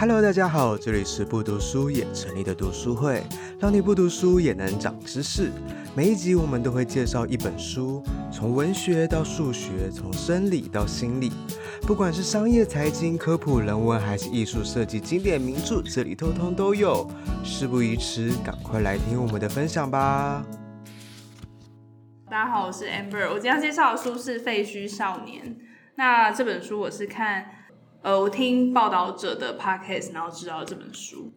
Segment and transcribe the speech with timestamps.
[0.00, 3.20] Hello，大家好，这里是不读书也成立的读书会，
[3.58, 5.50] 让你不读书也能长知识。
[5.92, 8.00] 每一集我们都会介绍一本书，
[8.32, 11.32] 从文学到数学，从生理到心理，
[11.82, 17.04] 不管是商业、财经、科普、人文，还是艺术设计、经典名著，这里通通都有。
[17.42, 20.46] 事不宜迟，赶快来听我们的分享吧。
[22.30, 25.44] 大家好，我是 Amber，我今天介绍的书是《废墟少年》。
[25.96, 27.57] 那这本书我是看。
[28.00, 31.32] 呃，我听报道者的 podcast，然后知道这本书。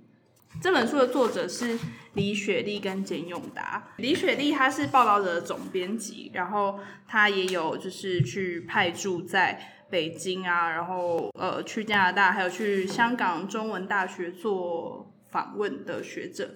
[0.62, 1.80] 这本书的作者是
[2.14, 3.90] 李雪莉跟简永达。
[3.98, 16.52] 李雪莉她是报道者的总编辑，然后她也有就是去派驻在北京啊，然后呃去加拿大，还有去香港中文大学做访问的学者。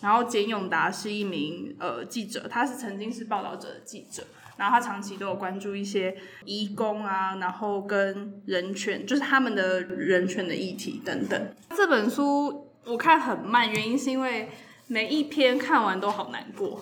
[0.00, 4.24] 然后简永达是一名呃记者，他是曾经是报道者的记者。
[4.58, 11.54] 然后他长期都有关注一些移工啊，然后跟人权，就是他们的人权的议题等等。
[11.74, 14.50] 这本书我看很慢，原因是因为
[14.88, 16.78] 每一篇看完都好难过，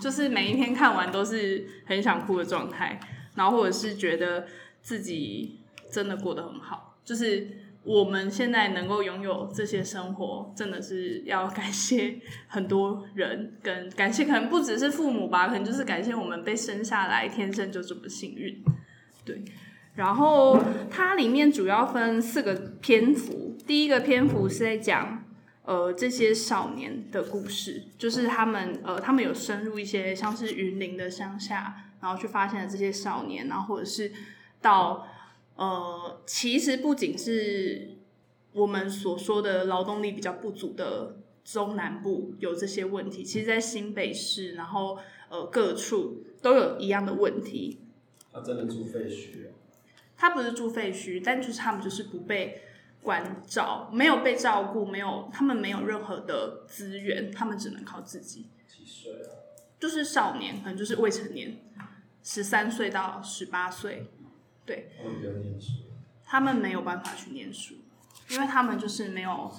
[0.00, 2.98] 就是每一篇看完都是很想哭的状态，
[3.36, 4.46] 然后或者是觉得
[4.82, 5.60] 自己
[5.92, 7.46] 真的过得很好，就是。
[7.82, 18.62] 我们现在能够拥有这些生活，真的是要感谢很多人，跟感谢可能不只是父母吧，可能就是感谢我们被生下来，天生就这么幸运。
[19.24, 19.42] 对，
[19.94, 25.24] 然后它里面主要分四个篇幅，第一个篇幅是在讲
[25.64, 34.12] 呃这些少年的故事，就是他们呃他们有深入一些像是云林的乡下，然后去发现了这些少年，然后或者是
[34.60, 35.06] 到。
[35.60, 37.98] 呃，其实不仅是
[38.52, 47.78] 我们所说的劳动力比较不足的中南部有这些问题，其实，在新北市，然后呃各处都有一样的问题。
[48.32, 49.52] 他真的住废墟啊？
[50.16, 52.62] 他不是住废墟，但就是他们就是不被
[53.02, 58.46] 关照，没有被照顾，没有他们没有任何的资源，他们只能靠自己。
[58.66, 59.28] 几岁啊？
[59.78, 61.58] 就是少年，可能就是未成年，
[62.22, 64.06] 十三岁到十八岁。
[64.70, 64.88] 对，
[66.24, 67.74] 他们没有办法去念书，
[68.28, 69.52] 因为他们就是没有，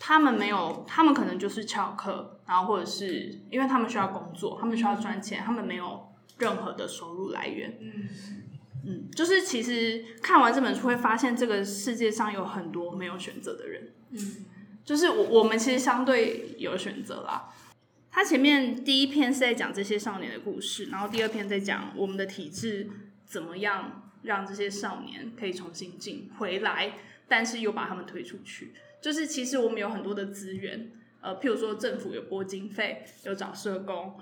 [0.00, 7.76] 他们没有，他们可能就是翘课，然后或者是因为他们需要工作，他们需要赚钱，他们没有任何的收入来源。
[7.78, 8.08] 嗯
[8.86, 13.92] 嗯，就是其实看完这本书会发现，这个世界上有很多没有选择的人。
[14.12, 14.46] 嗯，
[14.82, 17.52] 就是我我们其实相对有选择啦。
[18.10, 22.88] 他前面第一篇是在讲这些少年的故事，然后第二篇在讲我们的体制。
[23.24, 26.92] 怎么样让这些少年可以重新进回来，
[27.28, 28.72] 但是又把他们推出去？
[29.00, 30.90] 就是其实我们有很多的资源，
[31.20, 34.18] 呃，譬如说政府有拨经费，有找社工，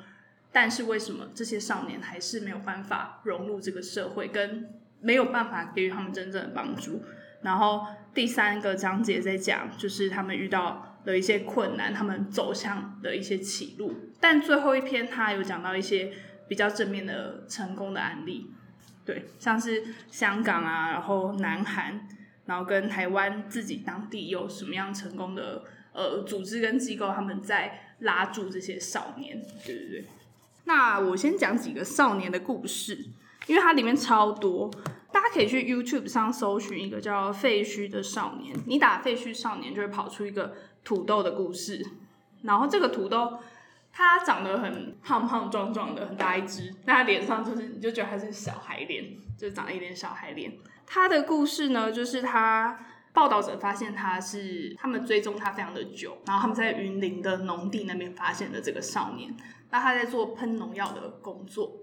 [0.50, 4.68] 但是为什么这些少年还是没有办法融入这个社会，跟
[5.00, 7.02] 没有办法给予他们真正的帮助？
[7.42, 13.94] 然后第三个章节在讲，就是他们遇到的一些困难，他们走向的一些歧路。
[14.20, 16.12] 但最后一篇他有讲到一些
[16.48, 18.50] 比较正面的成功的案例。
[19.04, 22.08] 对，像是香港啊，然后南韩，
[22.46, 30.04] 然后跟台湾自己当地有什么样成功的呃组织跟机构，他们在拉住这些少年，对对对。
[30.64, 33.06] 那我先讲几个少年的故事，
[33.46, 34.70] 因为它里面超多，
[35.10, 40.54] 大家可以去 YouTube 上搜寻一个叫《废墟的少年》，你打“废墟少年”就会跑出一个
[40.84, 41.84] 土豆的故事，
[42.42, 43.38] 然后这个土豆。
[43.92, 49.04] 他长得很胖胖壮壮的，很大一只，那他脸上就是你就觉得他是小孩脸，
[49.36, 50.56] 就长了一点小孩脸。
[50.86, 52.78] 他的故事呢，就是他
[53.12, 59.36] 报道者发现他是他们追踪他非常的久，然后他们在云林的农地那边发现的这个少年。
[59.70, 61.80] 那他在做喷农药的工作，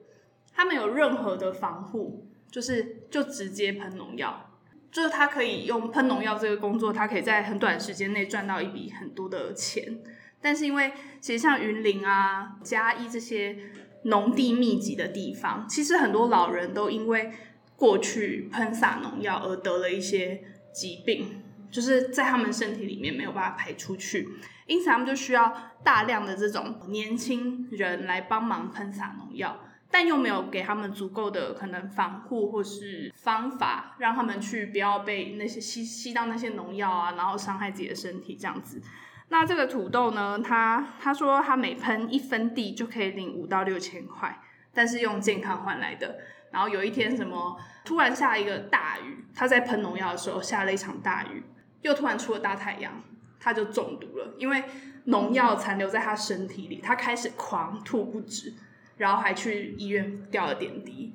[0.54, 4.50] 他没有任何的防护，就是就直接喷农药，
[4.92, 10.02] 就是他可以用喷农药这个工作，他可以在很短时间内赚到一笔很多的钱。
[10.42, 13.58] 但是因为其实像云林啊、嘉义这些
[14.04, 17.32] 农地密集的地方，其实很多老人都因为
[17.76, 20.42] 过去喷洒农药而得了一些
[20.74, 24.28] 疾病，就是在他们身体里面没有办法排出去，
[24.68, 25.54] 因此他们就需要
[25.84, 29.60] 大量的这种年轻人来帮忙喷洒农药，
[29.92, 38.82] 但又没有给他们足够的可能防护或是方法，让他们去不要被那些吸吸到那些农药啊，然后伤害自己的身体这样子。
[39.30, 40.40] 那这个土豆呢？
[40.44, 44.40] 他他说他每喷一分地就可以领五到六千块，
[44.74, 46.20] 但是用健康换来的。
[46.52, 47.56] 然后有一天什么
[47.86, 51.44] 突然下一个大雨，他在喷农药的时候下了一场大雨，
[51.82, 52.92] 又突然出了大太阳，
[53.40, 54.64] 他就中毒了，因为
[55.04, 58.56] 农药残留在他身体里，他开始狂吐不止，
[58.98, 61.14] 然后还去医院吊了点滴，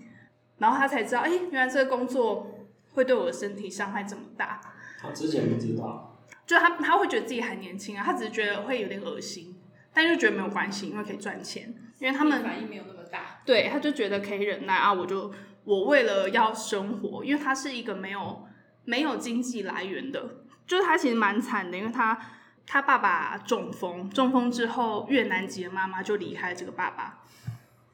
[0.59, 4.61] 然后他才知道，哎，原来这个工作会对我的身体伤害这么大。
[5.01, 6.14] 他之前不知道，
[6.47, 9.57] 就他他会觉得自己还年轻啊，他只是觉得会有点恶心，
[9.93, 13.41] 但就觉得没有关系，因为可以赚钱，因为他们反应没有那么大。
[13.47, 15.33] 对，他就觉得可以忍耐啊，我就
[15.65, 18.47] 我为了要生活，因为他是一个没有
[18.85, 22.19] 没有经济来源的，就是他其实蛮惨的，因为他
[22.67, 27.23] 他爸爸中风，中风之后越南籍的妈妈就离开这个爸爸，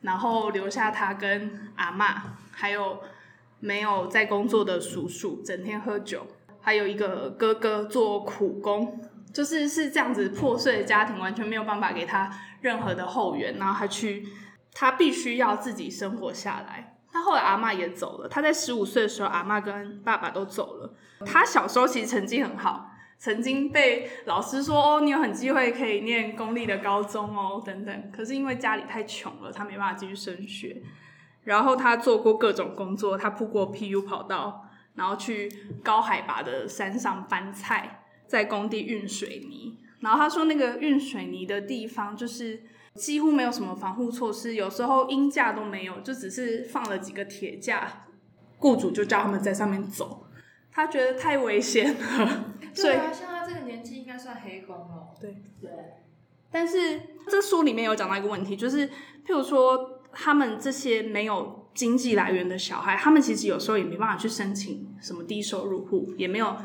[0.01, 2.21] 然后留下他跟阿嬷，
[2.51, 3.03] 还有
[3.61, 6.27] 没有在工作的叔叔，整天喝酒，
[6.61, 9.01] 还有一个哥哥做苦工，
[9.33, 12.31] 就是是这样子破碎的家庭，完全没有办法给他
[12.61, 14.27] 任何的后援，然后他去。
[14.73, 16.97] 他必须要自己生活下来。
[17.13, 18.29] 他后来阿嬷也走了。
[18.29, 20.95] 他在十五岁的时候，阿嬷跟爸爸都走了。
[21.27, 30.81] 他小时候其实成绩很好，曾经被老师说：“哦，你有很机会可以念公立的高中哦，等等。”可是因为家里太穷了，他没办法继续升学。
[31.43, 35.51] 然后他做过各种工作，他铺过 PU 跑道，然后去
[35.83, 39.79] 高海拔的山上搬菜，在工地运水泥。
[40.01, 42.63] 然后他说，那个运水泥的地方就是。
[42.97, 48.07] 几乎没有什么防护措施，有时候鹰架都没有，就只是放了几个铁架，
[48.59, 50.27] 雇主就叫他们在上面走。
[50.73, 55.15] 他觉得太危险了，对啊，像他这个年纪应该算黑工了。
[55.21, 55.71] 对对，
[56.51, 66.57] 但是这书里面有讲到一个问题，就是譬如说他们这些没有经济来源的小孩，他们其实有时候也没办法去申请什么低收入户，也没有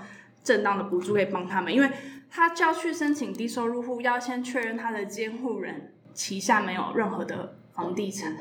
[0.44, 1.90] 正当的补助可以帮他们，因为
[2.30, 5.94] 他就要去申请低收入户，要先确认他的监护人。
[6.14, 8.38] 旗下没有任何的房地产、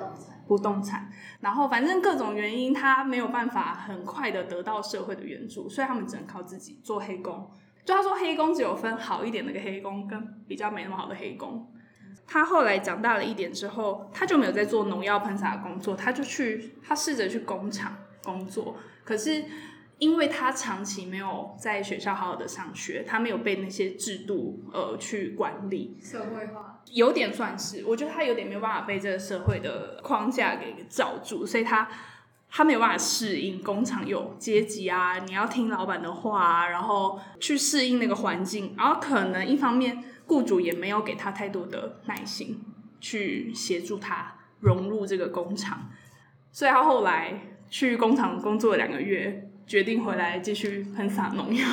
[0.47, 7.51] 不动产，然后反正各种原因，他没有办法很快的得到社会的援助，所以他们只能靠自己做黑工。
[7.85, 11.69] 就他说，黑工只有分好一点的那个黑工，跟比较没那么好的黑工。
[12.27, 19.45] 他后来长大了一点之后，他就没有在做农药喷洒的工作，他就去，他试着去工厂工作，可是。
[19.99, 31.89] 因为他长期没有在学校好好的上学，他没有被那些制度呃去管理，社会化有点算是，我觉得他有点没有办法被这个社会的框架给罩住，所以他
[32.57, 42.63] 他没有办法适应工厂有阶级啊，你要听老板的话啊，然后去适应那个环境，然后可能一方面雇主也没有给他太多的耐心
[43.01, 45.91] 去协助他融入这个工厂，
[46.53, 49.51] 所以他后来去工厂工作了两个月。
[49.67, 51.65] 决定回来继续喷洒农药，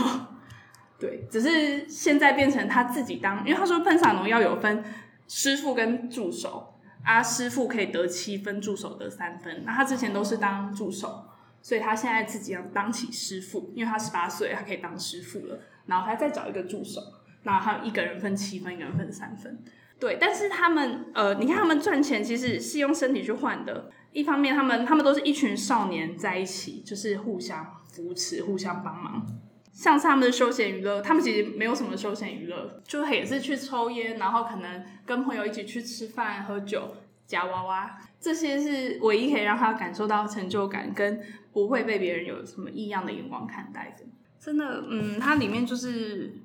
[0.97, 4.81] 对，只是现在变成他自己当，因为他说喷洒农药有分
[5.27, 11.25] 师傅跟助手，啊，师傅可以得七分，助手得三分，那他之前都是当助手，
[11.61, 17.01] 所以他现在自己要当起师傅，因为他十八岁，他可以当师傅了，然后他再找一个助手，
[17.43, 19.59] 然后他一个人分七分，一个人分三分，
[19.99, 27.77] 对，但是他们，呃，你看他们赚钱其实是用身体去换的，一方面他们他们都是一群少年在一起，就是互相。
[27.91, 29.27] 扶持，互相帮忙，
[29.71, 36.95] 像是他们的休闲娱乐，他们其实没有什么休闲娱乐，就也是去抽烟，然后可能跟朋友一起去吃饭、喝酒、
[37.25, 41.21] 夹娃娃，这些是唯一可以让他感受到成就感，跟
[41.51, 44.05] 不会被别人有什么异样的眼光看待的。
[44.39, 46.41] 真的，嗯，它里面就是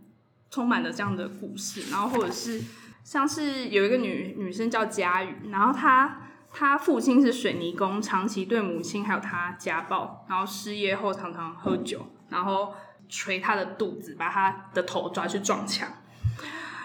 [0.50, 2.62] 充满了这样的故事，然后或者是
[3.02, 6.22] 像是有一个女女生叫佳宇，然后她。
[6.58, 12.72] 他父亲是水泥工，长期对母亲还有他家暴，然后失业后常常喝酒，然后
[13.08, 15.88] 捶他的肚子，把他的头抓去撞墙。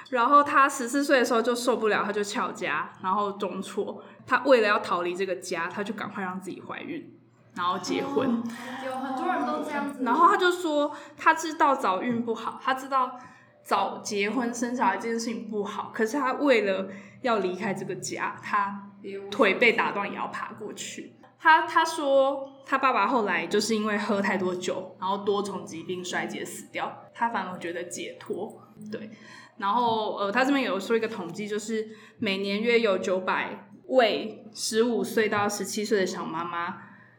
[0.10, 4.02] 然后他十四岁的时候就受不了，他就翘家，然后中辍。
[4.26, 7.14] 他为了要逃离这个家，他就赶快让自己怀孕，
[7.56, 8.28] 然后结婚。
[8.28, 8.44] 哦，
[8.86, 10.04] 有很多人都这样子。
[10.04, 13.20] 然后他就说，他知道早孕不好，他知道
[13.64, 16.90] 早结婚生小孩这件事情不好，可是他为了
[17.22, 18.88] 要离开这个家，他。
[19.32, 21.16] 腿被打断也要爬过去。
[21.42, 27.10] 他他说他爸爸后来就是因为喝太多酒，然后多重疾病衰竭死掉。
[27.16, 28.62] 他反而觉得解脱。
[28.92, 29.10] 对，
[29.58, 36.78] 然后呃，他这边有说一个统计，就是每年约有九百位十五岁到十七岁的小妈妈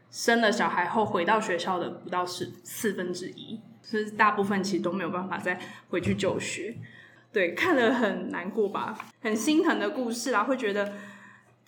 [0.09, 6.77] 生了小孩后回到学校的不到是四分之一，就是大部分其实都没有办法再回去就学。
[7.33, 10.93] 对，看了很难过吧，很心疼的故事啊，会觉得。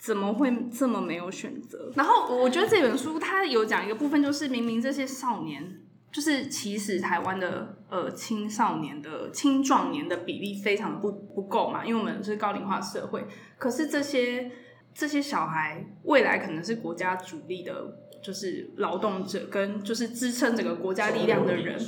[0.05, 1.91] 怎么会这么没有选择？
[1.95, 5.79] 然后我觉得这本书它有讲一个部分，就是明明这些少年，
[6.11, 13.25] 就是其实台湾的呃青少年的青壮年的比例非常不不够嘛，因为我们是高龄化社会。
[13.57, 14.51] 可是这些
[14.93, 21.79] 这些小孩未来可能是国家主力的，就是劳动者跟就是支撑整个国家力量的人，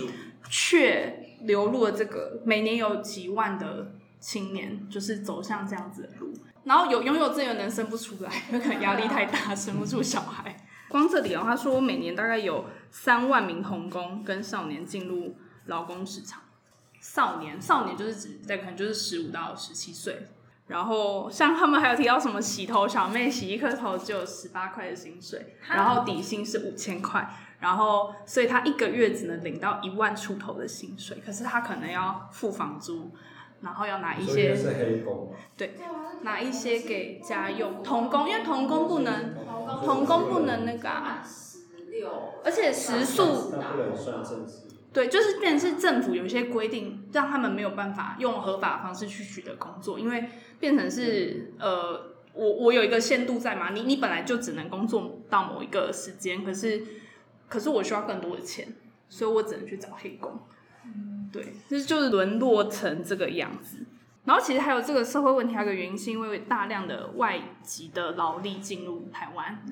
[0.50, 6.34] 却流入了这个每年有几万的青年，就是走向这样子的路。
[6.68, 10.58] 然后有拥有资源的人生不出来，有 可能压力太大，生不出小孩。
[10.90, 16.42] 光这里哦，他说每年大概有三万名童工跟少年进入劳工市场。
[17.00, 20.28] 少年，少年就是指在可能就是十五到十七岁。
[20.68, 33.10] 然后像他们还有提到什么洗头小妹洗一颗头就有十八块的薪水，然后底薪是五千块，然后所以他一个月只能领到一万出头的薪水，可是他可能要付房租，
[33.62, 35.74] 然后要拿一些是黑工，对，
[36.22, 39.36] 拿一些给家用童工，因为童工不能
[39.84, 41.24] 童工不能那个啊，
[42.44, 43.54] 而且时数。
[44.94, 50.28] 对，就是变成是政府有一些规定，让他们没有办法用合法的方式去取得工作，因为
[50.60, 56.82] 变成是呃，我我有一个限度在嘛，你你本来就只能工作到某一个时间，可是
[57.48, 58.74] 可是我需要更多的钱，
[59.08, 60.40] 所以我只能去找黑工。
[61.32, 63.86] 对，就是就是沦落成这个样子。
[64.26, 69.64] 然后其实还有这个社会问题，还有一个原因是因为大量的外籍的劳力进入台湾，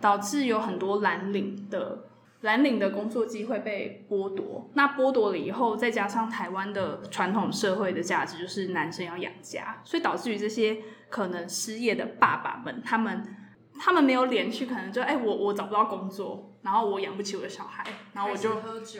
[0.00, 2.06] 导致有很多蓝领的。
[2.42, 10.78] 蓝领的工作机会被剥夺，那剥夺了以后，再加上台湾的传统社会的价值就是男生要养家，所以导致于这些
[11.08, 13.22] 可能失业的爸爸们，他们
[13.78, 18.50] 他们没有脸去，可能就哎、欸、我我找不到工作，然后我养不起我的小孩，然后我就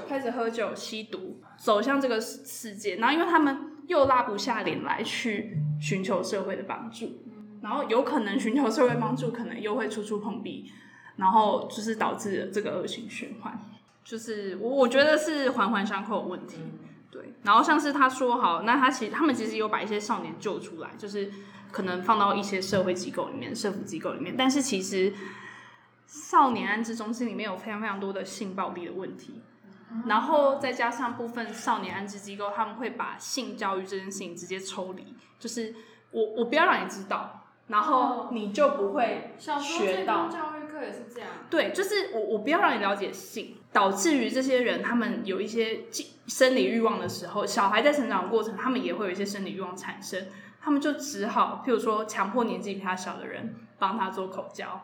[0.08, 7.22] 开始喝酒、吸毒，走向这个世界，然后因为他们又拉不下脸来去寻求社会的帮助，
[7.62, 10.70] 然后有可能寻求社会帮助，可能又会处处碰壁。
[11.16, 13.66] 然后就是导致了这个恶性循环，
[14.02, 16.56] 就是我我觉得是环环相扣的问题，
[17.10, 17.34] 对。
[17.42, 21.30] 然后像是他说好，那他其实他们其实有把一些少年救出来，就是
[21.70, 25.12] 可能放到一些社会机构里面、社福机构里面，但是其实
[26.12, 29.40] 少年安置中心里面有非常非常多的性暴力的问题，
[30.06, 35.74] 然后再加上部分少年安置机构他们会把性教育这件事情直接抽离，就是
[36.10, 40.28] 我我不要让你知道，然后你就不会学到。
[40.28, 45.84] 教育课也是这样，对，就是我我不要让你了解性，导致于这些人他们有一些
[46.26, 50.26] 生理欲望的时候，小孩在成长的过程，他们也会有一些生理欲望产生，
[50.60, 54.80] 他们就只好，譬如说强迫年纪比他小的人帮他做口交，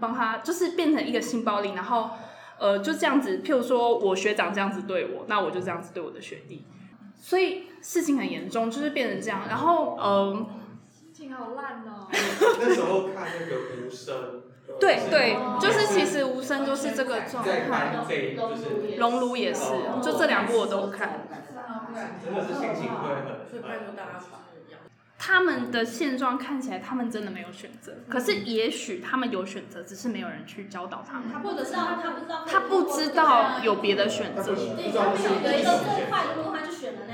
[0.00, 2.10] 帮他就是变成一个性暴力，然后
[2.58, 6.64] 呃就这样子，譬如说我学长这样子对我，那我就这样子对我的学弟，
[7.18, 10.46] 所以事情很严重，就是变成这样，然后嗯，
[10.90, 12.08] 心情好烂哦。
[12.10, 14.42] 那时候看那个无声。
[14.80, 17.94] 对对，就是其实无声就是这个状态，
[18.98, 19.62] 熔炉也是，
[20.02, 21.20] 就这两部我都看。
[22.22, 23.46] 真的是心情会很。
[25.18, 27.94] 他们的现状看起来，他们真的没有选择。
[28.08, 31.24] 可是也许他们有选择，只是没有人去教导他们。
[31.32, 34.54] 他不知道，他不知道，他不知道有别的选择。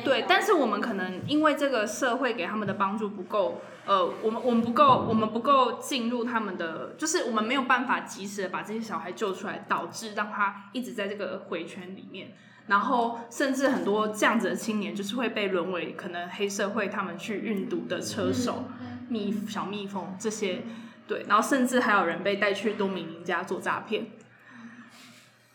[0.04, 12.32] 对，但是我们可能因为这个社会给他们的帮助不够，呃，我们我们不够，我们不够进入他们的，就是我们没有办法及时的把这些小孩救出来，导致让他一直在这个回圈里面。
[12.72, 18.64] 然后，甚至很多这样子的青年，就是会被沦为可能黑社会他们去运毒的车手、
[19.10, 20.62] 蜜小蜜蜂这些，
[21.06, 21.26] 对。
[21.28, 24.06] 然后，甚至还有人被带去多米尼加做诈骗。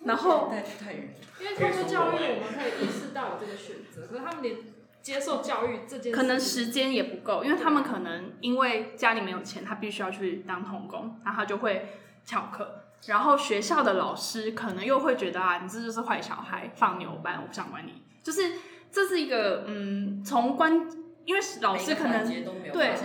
[0.03, 1.15] 然后，带去太远。
[1.41, 4.57] 因为通过教育，我们可以意识到有这个选择，可是他们连
[5.01, 11.93] 接受教育这件事，可能时间也不够，因为他们可能因为家里没有钱，他必须要去当童工，然后他就会
[12.23, 12.83] 翘课。
[13.05, 18.03] 然后学校的老师可能又会觉得啊，你这就是坏小孩，放牛班，我不想管你。
[18.21, 18.53] 就是
[18.91, 20.73] 这是一个嗯，从关，
[21.23, 22.27] 因为老师可能
[22.75, 22.97] 对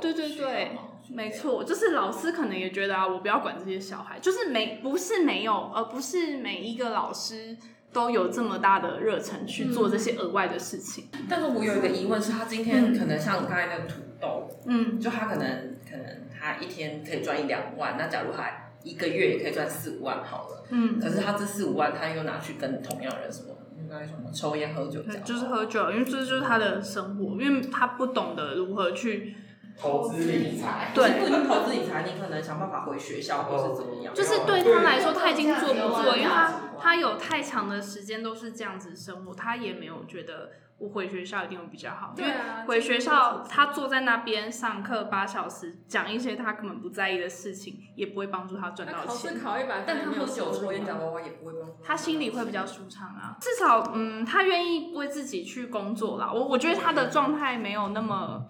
[0.00, 0.70] 对对对，
[1.08, 7.56] 没错，就是老师可能也觉得啊，我不要管这些小孩，就是没不是没有，而不是每一个老师
[7.92, 11.08] 都有这么大的热忱去做这些额外的事情。
[11.14, 18.68] 嗯、但是我有一个疑问是，他今天可能像刚才那个土豆，嗯，就他可能可能他一天可以赚一两万，那假如他。
[18.82, 29.34] 一个月也可以赚四五万好了，嗯，可是他这四五万他又拿去跟同样人什么，应该什么抽烟喝酒，就是喝酒，因为这就是他的生活，因为他不懂得如何去
[29.78, 30.24] 投资。
[30.24, 40.50] 理财，对，不投资理财，你可能想办法回学校或是怎么样，就是对他来说他已经做不做，因为他他有太长的时间都是这样子生活，他也没有觉得。
[40.80, 42.32] 我回学校一定会比较好，因为
[42.66, 49.38] 回学校他坐在那边上课八小时，讲一些他根本不在意的事情，也不会帮助他赚到钱。
[49.38, 51.88] 考一百，但他喝酒抽烟讲娃娃也不会帮助他。
[51.88, 56.32] 他心里会比较舒畅啊，至少嗯，他愿意为自己去工作啦。
[56.32, 58.46] 我我觉得他的状态没有那么，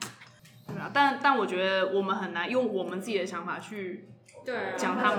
[0.69, 4.09] 对啊，但但我觉得我们很难用我们自己的想法去
[4.45, 5.19] 对讲他们，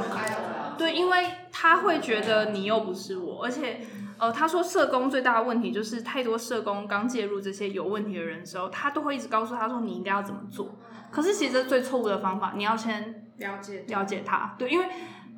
[0.78, 3.82] 对，因为他会觉得你又不是我，而且。
[4.22, 10.78] 呃，他说社工最大的问题就是太多社工刚介入这些有问题的人的时候，他都会一直告诉他说，你应该要怎么做。
[11.10, 14.86] 可是其实最错误的方法，你要先了解了解他，对，因为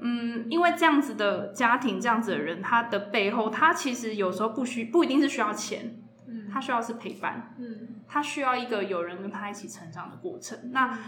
[0.01, 5.97] 嗯，因为这样子的家庭，这样子的人，他的背后，他其实有时候不需不一定是需要钱，
[6.27, 10.59] 嗯，他需要是陪伴，嗯，他需要一个有人跟他一起成长的过程。
[10.73, 10.99] 那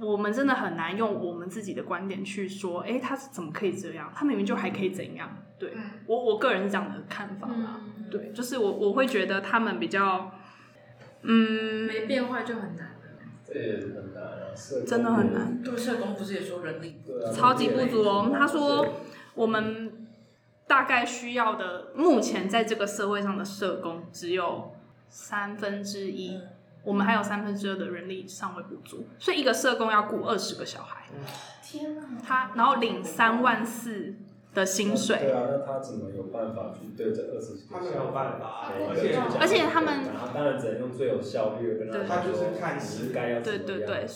[0.00, 4.12] 我们真的很难用我们自己的观点去说，哎，他是怎么可以这样？
[4.14, 5.36] 他明明就还可以怎样？
[5.58, 5.72] 对，
[6.06, 10.30] 我我个人是这样的看法啦，对，就是我我会觉得他们比较，
[11.22, 12.94] 嗯，没变坏就很难。
[13.44, 14.54] 这也很难啊，
[14.86, 15.62] 真的很难。
[15.62, 17.00] 对，社工不是也说人力
[17.34, 18.30] 超级不足哦？
[18.32, 18.86] 他说
[19.34, 20.06] 我们
[20.66, 24.74] 大概需要的，目前在这个社会上的社工只有
[25.08, 26.38] 三分之一，
[26.88, 31.04] 我们还有三分之二的人力尚未不足，所以一个社工要雇二十个小孩。
[31.62, 32.02] 天哪！
[32.26, 34.14] 他然后领三万四。
[34.54, 37.66] 的薪水，对啊，那他怎么有办法去对这二十几？
[37.70, 44.06] 他没有办法，而且而且他们，他当然只能用最有效率的跟他，他就是看时该要对对对，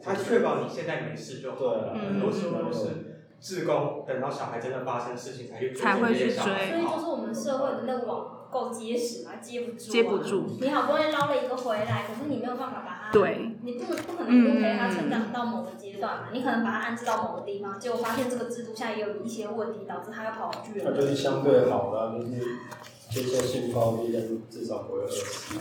[0.00, 1.98] 他确保你现在没事就好了。
[1.98, 10.46] 很多时候都是志工等到小孩真的发生事情才去才会去追，所以就是我们社会的那个网够结实嘛，接不住，接不住。
[10.60, 16.28] 你好不容易捞了一个回来，可是你没有办法把它，对，你不不可能不陪他成长到某个阶段嘛？
[16.32, 20.80] 你可能把他安置到某个地方，结果发现这个制度下也有一些问题，导致他要跑去。
[20.84, 22.58] 那就是相对好的，就是
[23.10, 25.58] 接受性暴力，但是至少不会饿死。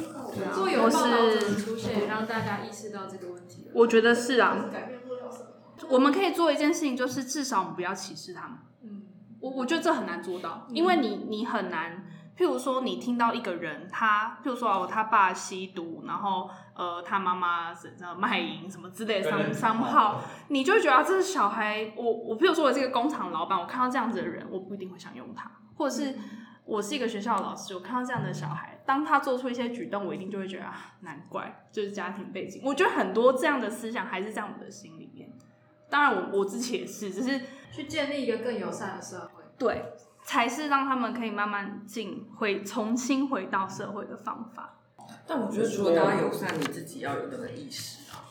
[0.53, 3.67] 做有报道出现，让大家意识到这个问题。
[3.73, 4.69] 我觉得是啊。
[4.71, 5.45] 改变不了什么。
[5.89, 8.57] 我们可以做一件事情，就是至少我们不要歧视他们。
[8.83, 9.01] 嗯。
[9.39, 12.02] 我我觉得这很难做到，因为你你很难。
[12.35, 21.93] 譬如说，你听到一个人，他譬如说哦，他爸吸毒，然后呃，他妈妈是卖淫什么之类的商商号，你就会觉得这是小孩。
[21.95, 25.51] 我我譬如说，我这个工厂老板，我看到这样子的人，我不一定会想用他。
[25.75, 26.15] 或者是
[26.65, 32.63] 我是一个学校的老师，我看到这样的小孩，当他做出一些举动，我一定就会觉得啊，难怪就是家庭背景。
[32.65, 35.31] 我觉得很多这样的思想还是在我们的心里面。
[35.89, 39.43] 当然我，我我自己也是，只是去建立一个更友善的社会。
[39.57, 39.93] 对。
[40.23, 44.79] 才是让他们可以慢慢进，回重新回到社会的方法。
[45.27, 48.27] 但我觉得，除了大家友善，你自己要有那个意识啊。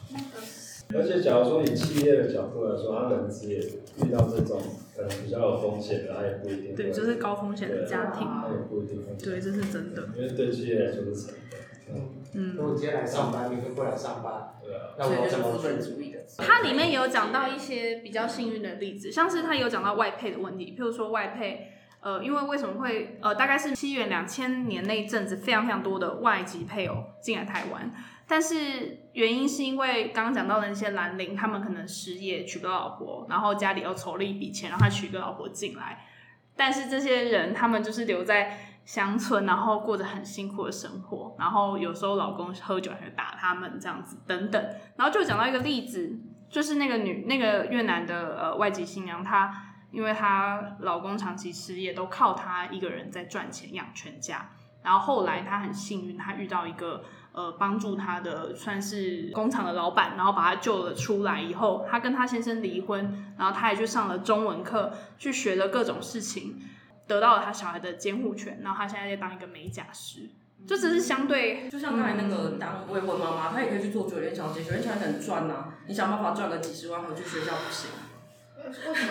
[0.94, 4.60] 而且，假如说以企业的角度来说，他们其实也遇到这种
[4.94, 6.74] 可能比较有风险的，他也不一定。
[6.74, 8.26] 对，就是高风险的家庭。
[8.26, 9.02] 他也不一定。
[9.18, 10.08] 对，这是真的。
[10.16, 11.60] 因为对企业来说是成本。
[12.34, 12.54] 嗯。
[12.56, 14.94] 如果今天来上班，明天不来上班，对啊。
[14.98, 16.18] 那我怎么资本主义的？
[16.38, 21.71] 它里面也有讲到一些比较幸运的例子，像是他有讲到外配的问题，譬如说外配。
[22.02, 27.92] 呃，因为为什么会呃，大概是西元两千年那一阵子，非常非常多的外籍配偶进来台湾，
[28.26, 36.04] 但是原因是因为刚刚讲到的那些蓝领，他们可能失业娶不到老婆，然后家里又筹了一笔钱让他娶个老婆进来，
[36.56, 44.60] 但是这些人他们就是留在乡村，然后过着很辛苦的生活，然后有时候老公喝酒还打他们这样子等等，
[44.96, 49.68] 然后就讲到一个例子，就是那个女那个越南的呃外籍新娘她。
[49.92, 54.50] 因为她老公长期失业，都靠她一个人在赚钱养全家。
[54.82, 61.40] 然后后来她很幸运，她遇到一个呃帮助她的算是工厂的老板，然后把她救了出来。
[61.40, 66.60] 以后她跟她先生离婚，然后她也去上了中文课，去学了各种事情，
[67.06, 68.60] 得到了她小孩的监护权。
[68.64, 70.28] 然后她现在在当一个美甲师，
[70.66, 75.66] 就只是相对，就像刚才那个当未婚妈妈，她也可以去做酒店小姐，酒店小姐很赚呐。
[75.86, 77.90] 你想办法赚个几十万回去学校不行？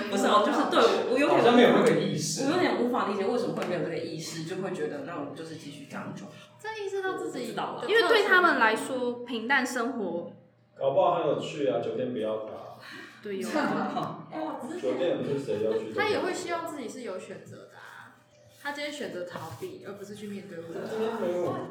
[0.10, 0.80] 不是哦，就是对
[1.12, 6.28] 我有点没有那个意识，我有点无法理解为什么会没有这个意识，就会觉得那我们就是继续这样做。
[6.60, 7.54] 这意识到自己，
[7.88, 10.32] 因为对他们来说，平淡生活，
[10.78, 11.80] 搞不好很有趣啊！
[11.82, 12.78] 酒店不要打，
[13.24, 15.94] 对， 有酒店不是谁要去？
[15.94, 18.16] 他也会希望自己是有选择的啊，
[18.62, 20.78] 他今天选择逃避，而不是去面对问题。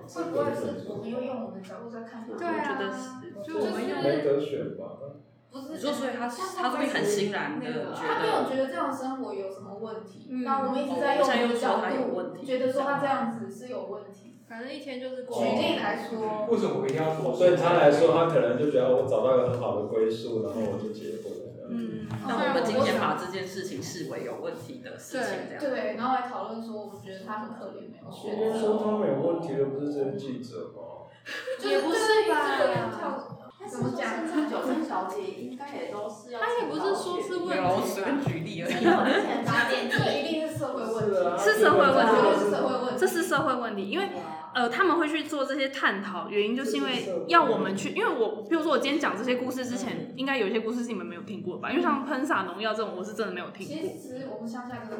[0.08, 2.36] 会不会是我们又用我们的角度在看他？
[2.36, 3.02] 对啊，我觉得是，
[3.46, 4.98] 就我们用没得选吧。
[5.50, 10.28] 不是，就所以他他这边很欣然的觉得，他没有觉得这样生活有什么问题。
[10.44, 11.26] 那我们一直在用
[11.58, 14.36] 角度，觉得说他这样子是有问题。
[14.48, 15.38] 反正一天就是过。
[15.38, 17.36] 举例来说，为什么我一定要做？
[17.38, 21.70] 对他来说，他可能就觉得我找到一个很好的归宿，然后我就结婚了。
[21.70, 28.60] 嗯，那我们今天把这件事情视为有问题的事情，这样对，然后来讨论说，我们觉得他很可怜，没有选。
[28.60, 31.06] 说他没有问题的不是这些记者吗？
[31.62, 33.28] 也不是吧？
[33.70, 34.26] 怎么讲？
[34.26, 36.40] 这酒店小姐应该也都是要。
[36.40, 36.80] 他也不是
[37.56, 37.80] 说是问题。
[37.80, 38.72] 我随便举例而已。
[38.72, 41.16] 之前搭电梯一定是社会问题。
[41.38, 42.12] 是社会问题。
[42.38, 42.98] 是社会问题。
[42.98, 44.10] 这是社会问题，因为
[44.52, 51.70] 呃，他们会去做这些探讨，原因就是因为要我们去，因为我，比如说我今天讲这些故事之前，应该有一些故事是你们没有听过吧？
[51.70, 53.76] 因为像喷洒农药这种，我是真的没有听过。
[53.76, 54.96] 其实我们乡下真的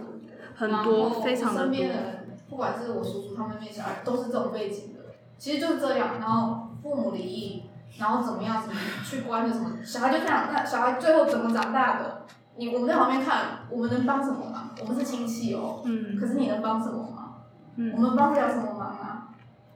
[0.54, 1.64] 很多，非常的多。
[1.64, 5.00] 身边的人，不管是我叔叔他们那些小孩，都是这种背景的。
[5.36, 7.64] 其实就是这样，然后父母离异。
[7.98, 8.62] 然后怎么样？
[8.62, 9.78] 怎么去关的什么？
[9.84, 12.22] 小孩就这样，那小孩最后怎么长大的？
[12.60, 14.68] 你我们在旁边看，我们能帮什么忙？
[14.82, 17.42] 我们是亲戚哦，嗯，可是你能帮什么忙？
[17.76, 19.28] 嗯，我们帮不了什么忙啊。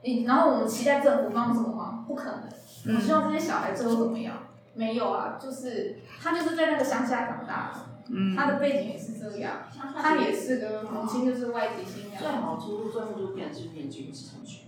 [0.03, 2.05] 你然后我们期待政府帮什么忙？
[2.07, 2.95] 不可能。
[2.95, 4.37] 我希望这些小孩最后怎么样？
[4.75, 7.79] 没有啊，就是他就是在那个乡下长大的，
[8.11, 9.63] 嗯，他的背景也是这样，
[9.99, 14.65] 他也是个母亲就是外籍新娘，最好出路最后就变成是念军事程序。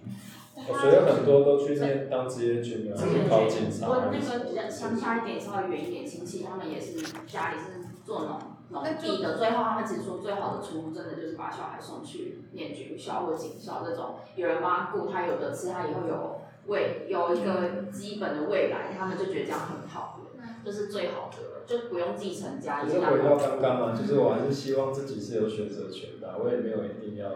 [0.56, 2.98] 我觉得很多都去念当职业军了，
[3.30, 3.88] 考警察。
[3.88, 6.94] 我那个比较乡下一点，稍微远一点亲戚，他们也是
[7.28, 8.40] 家里是做农
[8.70, 20.22] 农地的，最后他们只说最好的出路，真的就是把小孩送去念军校或警校这种，有人帮他顾，他有的吃，他以后有未有一个基本的未来，他们就觉得这样很好，
[20.64, 22.88] 就是最好的，就不用继承家业。
[22.88, 27.30] 可是回到刚刚嘛，就是我还是希望自己是有选择权的，我也没有一定要，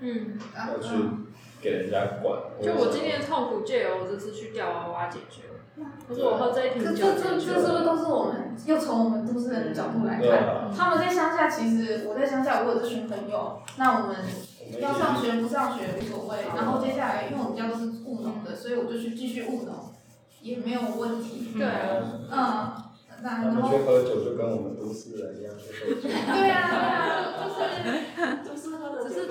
[0.00, 0.94] 嗯，要去。
[1.60, 2.40] 给人家管。
[2.62, 5.47] 就我今天的痛苦，借由我这次去钓娃娃解决
[5.80, 5.86] 了。
[6.08, 10.70] 可是我喝这一瓶酒，这这这是不是都是我们又从我们都市人的角度来看？
[10.76, 13.60] 他们在乡下，其实我在乡下，我有这群朋友。
[13.76, 14.16] 那我们
[14.80, 16.38] 要上学不上学无所谓。
[16.56, 19.74] 然后接下来，因为我们家都是务农的，所以我就去继续务农，
[20.42, 21.52] 也没有问题。
[21.56, 21.66] 对，
[22.30, 22.84] 嗯。
[23.20, 26.02] 他们去喝酒就跟我们都市人一样去喝酒。
[26.02, 26.54] 对呀，对呀，
[27.42, 28.07] 就是。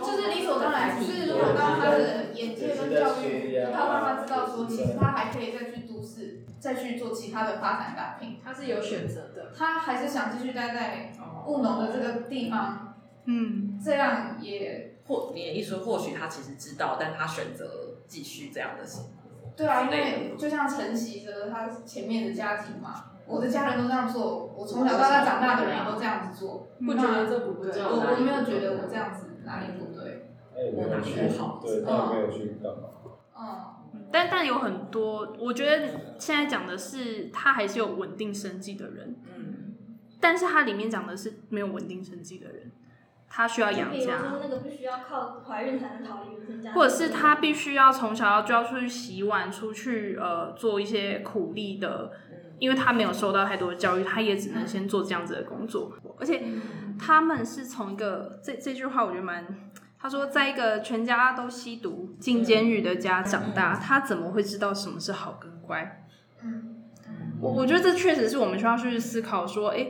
[0.07, 9.51] 就是理所当然，只是如果当他的眼界跟教育，他让他知道说，其实他还可以再去都市，再去做其他的发展打拼，他是有选择的。
[9.55, 11.11] 他还是想继续待在
[11.45, 19.49] 务农的这个地方，嗯，这样也或你的意思，或许他其实知道，但他选择继续这样的生活。
[19.55, 27.81] 对啊，因为就像承袭着他前面的家庭嘛，我的家人都这样做，我从小到大长大的人都这样子做，不觉得这不对？
[27.81, 29.25] 我我没有觉得我这样子。
[29.47, 29.86] 哪里不
[30.57, 30.71] 对？
[30.73, 30.97] 我哪
[31.37, 31.61] 好？
[31.63, 32.89] 对，他没有去干嘛？
[33.39, 39.75] 嗯，但但有很多，我觉得现在讲的是他还是有稳定生计的人，嗯，
[40.19, 42.71] 但是他里面讲的是没有稳定生计的人，
[43.29, 43.97] 他需要养家。
[43.99, 52.11] 比如说那个必须要靠怀孕才能逃离原生家，或者是他必须要从小要就要出去洗碗，出去呃做一些苦力的，
[52.57, 56.43] 因为他没有受到太多的教育，他也只能先做这样子的工作，而且。
[56.99, 59.45] 他们是从一个这这句话，我觉得蛮。
[59.99, 66.05] 他说，在一个全家都吸毒、进监狱的家长大，他怎么会知道什么是好跟乖？
[66.43, 66.83] 嗯，
[67.41, 69.87] 我我觉得这确实是我们需要去思考说，哎，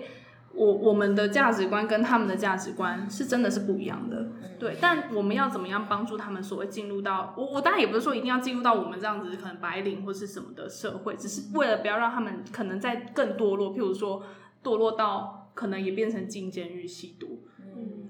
[0.53, 4.27] 我我们的价值观跟他们的价值观是真的是不一样的。
[4.57, 14.23] 对，但我们要怎么样帮助他们所谓进入到我我当然也不是说一定要进入到我们这样子可能白领或是什么的社会，只是为了不要让他们可能在更堕落，譬如说
[14.63, 15.43] 堕落到。
[15.57, 17.56] 可能也变成进监狱吸毒，嗯，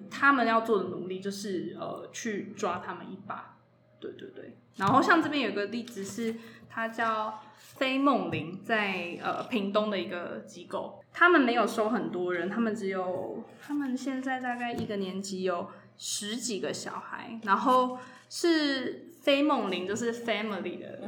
[0.10, 3.58] 他们要做的努力就是呃去抓他们一把，
[4.00, 4.58] 对对对。
[4.78, 6.36] 然后像这边有个例子是，
[6.70, 17.98] 他叫飞梦林，在呃屏东的一个机构，他们没有收很多人，他们只有他们现在大概一个年级有十几个小孩，然后
[18.30, 21.02] 是飞梦林就是 family 的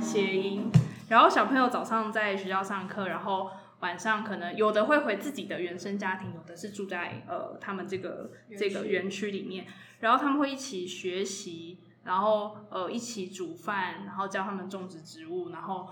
[0.00, 0.70] 谐音，
[1.08, 3.50] 然后小朋友早上在学校上课，然后。
[3.80, 9.66] 晚上可能有的会回自己的原生家庭，有的是住在呃他们这个这个园区里面，
[10.00, 15.88] 然后他们会一起学习，然后呃一起煮饭，然后教他们种植植物，然后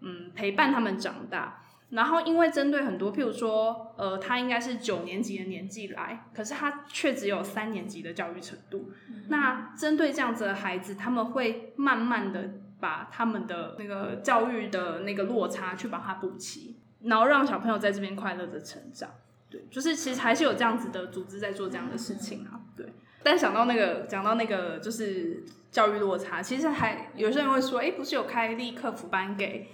[0.00, 1.62] 嗯陪伴他们长大。
[1.90, 8.92] 然后因为针对很多，譬如说呃他应该是九年级的年纪来，可是他却只有三年级的教育程度。
[9.08, 16.76] 嗯、那针对这样子的孩子，他们会慢慢的把他们的那个教育的那个落差去把它补齐。
[17.02, 19.10] 然后让小朋友在这边快乐的成长，
[19.48, 22.92] 对，就是其实还是有这样子的组织在做这样的事情啊，对。
[23.22, 29.68] 但想到那个讲到那个就是教育落差，其实还有些人会说，哎，不是有开立客服班给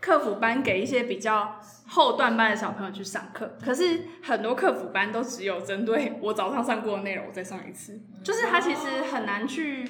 [0.00, 9.88] 客服班给一些比较后段班的小朋友去上课，可是很多客服班都只有针对我早上上过的内容，我再上一次，就是他其实很难去，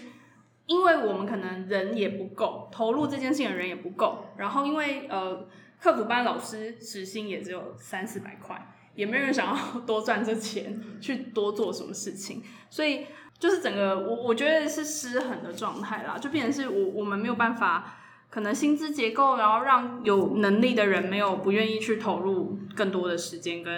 [0.66, 5.46] 因为我们可能人也不够，投入这件事情的人也不够，然后因为呃。
[5.82, 12.40] 客服班老师时薪也只有三四百块，也没有人想要多赚这钱去多做什么事情，
[12.70, 17.96] 所以就是整个我我觉得是失衡的状态啦，就变成是我我们没有办法，
[18.30, 23.74] 可能薪资结构，然后让有能力的人没有不愿意去投入更多的时间跟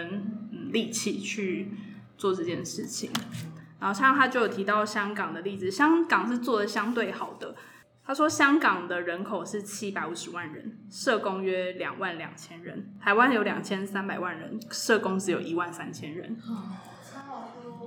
[0.52, 1.72] 嗯力气去
[2.18, 3.10] 做这件事情，
[3.80, 7.54] 然后像他就有提到香港的例子，香港是做的相对好的。
[8.06, 12.92] 他说，香港的人口是七百五十万人，社工约两万两千人。
[13.00, 16.36] 台湾有两千三百万人，社工只有一万三千人。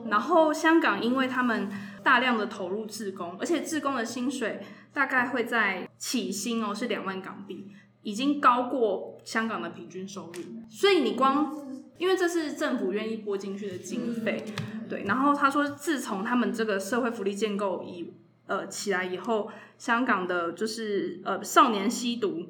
[0.10, 1.69] 然后香港因为他们
[2.01, 11.53] 大量的投入志工，而且志工的薪水大概会在起薪哦是两万港币，已经高过香港的平均收入，所以你光
[11.97, 14.43] 因为这是政府愿意拨进去的经费，
[14.89, 15.03] 对。
[15.03, 18.13] 然后他说，自从他们这个社会福利建构以
[18.47, 22.47] 呃起来以后，香港的就是呃少年吸毒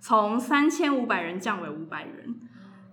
[0.00, 2.34] 从三千五百人降为五百人，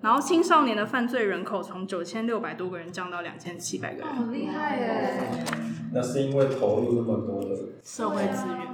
[0.01, 5.45] 然后青少年的犯罪人口从九千六百多个人降到两千七百个人，好厉害耶！
[5.93, 8.67] 那是因为投入那么多的社会资源，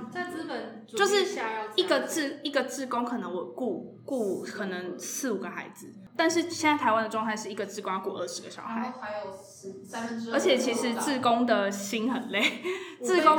[0.88, 1.40] 就是
[1.76, 12.42] 一个志一个志工，可能我雇雇可能四五个孩子，但是现在台湾的状态是一个志工要雇二十个小孩，还有十三分之二，而且其实志工的心很累，
[13.04, 13.38] 志工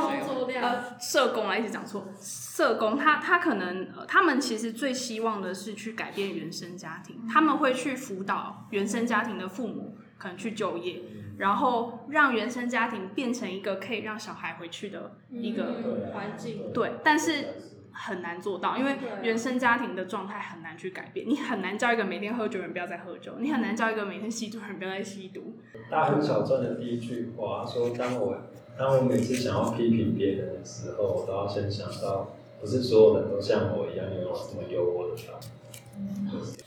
[0.61, 11.01] 呃社工啊一直讲错，社工他他可能、呃、他们其实最希望的是去改变原生家庭，他们会去辅导原生家庭的父母可能去就业。
[11.37, 15.65] 然后让原生家庭变成一个可以让小孩回去的一个
[16.13, 17.45] 环境，对，但是
[17.91, 21.27] 很难做到，因为原生家庭的状态很难去改变。
[21.27, 25.55] 你很难叫一个每天喝酒的人不要再喝酒，你很难叫一个每天吸毒的人不要再吸毒。
[25.89, 28.37] 大亨小传的第一句话说：“当我
[28.77, 35.51] 当我每次想要批评别人的时候，我都要先想到，不是所有人都像我一样拥有这么优渥的条件。”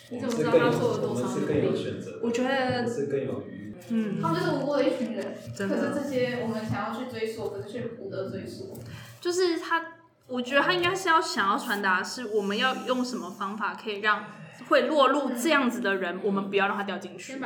[0.08, 2.20] 你怎么知道他做了多少是更有选择？
[2.22, 3.55] 我觉得是更有余。
[3.90, 8.78] 嗯，他们就是无辜的一群人，可是这些我们想要去追溯，可是却不得追溯。
[9.20, 9.84] 就是他，
[10.26, 14.24] 我觉得他应该是要想要传达的是，我们要用什么方法可以让
[14.68, 17.38] 会落入这样子的人，我们不要让他掉进去。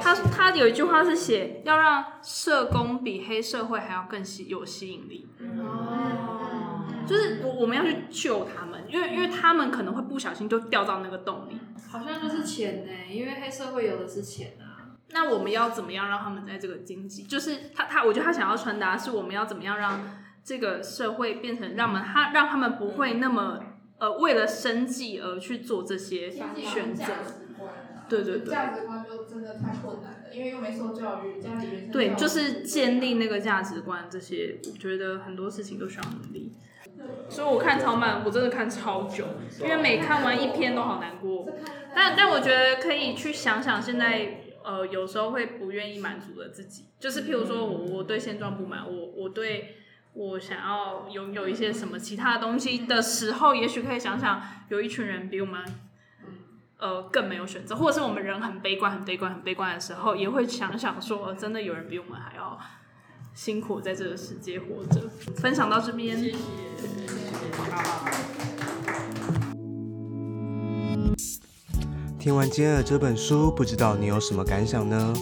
[0.00, 5.28] 他他有一句话是写，要让社工比黑社会还要更吸有吸引力。
[5.58, 11.58] 哦，就是我我们要去救他们，因为因为他们可能会不小心就掉到那个洞里。
[11.90, 14.69] 好像就是钱呢，因为黑社会有的是钱啊。
[15.12, 20.00] 那我们要怎么样让他们在这个经济，就是他他，我觉得他想要传达是我们要怎么样让
[20.44, 23.58] 这个社会变成让我们他让他们不会那么
[23.98, 27.04] 呃为了生计而去做这些选择。
[28.08, 28.50] 对对对。
[28.50, 36.52] 价值观就真的太困难了，因为又没受教育，家里对，就是建立那个价值观，这些我觉得很多事情都需要努力。
[37.28, 39.24] 所以我看超慢，我真的看超久，
[39.60, 41.48] 因为每看完一篇都好难过。
[41.94, 44.44] 但但我觉得可以去想想现在。
[44.70, 49.74] 呃，有时候会不愿意满足了自己，就是譬如说我我对现状不满，我我对
[50.12, 55.60] 我想要拥有一些什么其他的东西的时候，也许可以想想，有一群人比我们
[56.78, 62.56] 呃更没有选择，或者是我们人很悲观、很悲观、很悲观的时候，也会想想说，真的有人比我们还要
[63.34, 65.08] 辛苦在这个世界活着。
[65.38, 66.38] 分享到这边，谢谢，谢
[72.20, 75.14] 听完今天的这本书，不知道你有什么感想呢？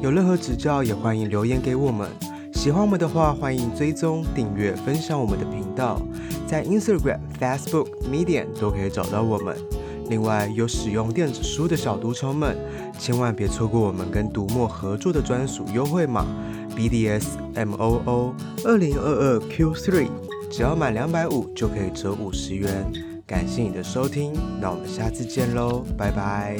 [0.00, 2.08] 有任何指教，也欢迎留言给我们。
[2.52, 6.00] 喜欢我们的话，欢迎追踪、订阅、分享我们的频道，
[6.46, 9.56] 在 Instagram、Facebook、Medium 都可以找到我们。
[10.08, 12.56] 另外，有使用电子书的小读虫们，
[13.00, 16.24] 千万别错过我们跟读墨合作的专属优惠码
[16.76, 18.32] BDSMOO
[18.64, 20.06] 二零二二 Q3，
[20.52, 23.13] 只要满两百五就可以折五十元。
[23.26, 26.58] 感谢你的收听，那我们下次见喽，拜拜。